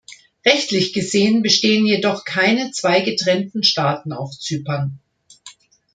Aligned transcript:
Rechtlich 0.43 0.93
gesehen 0.93 1.43
bestehen 1.43 1.85
jedoch 1.85 2.25
keine 2.25 2.71
zwei 2.71 3.01
getrennten 3.01 3.61
Staaten 3.61 4.13
auf 4.13 4.31
Zypern. 4.35 4.97